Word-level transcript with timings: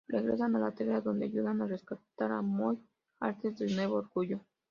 Regresan 0.07 0.55
a 0.55 0.59
la 0.59 0.71
Tierra, 0.71 0.99
donde 0.99 1.25
ayudan 1.27 1.61
a 1.61 1.67
rescatar 1.67 2.31
a 2.31 2.41
Molly 2.41 2.79
Hayes 3.19 3.55
del 3.59 3.75
nuevo 3.75 3.97
Orgullo. 3.97 4.41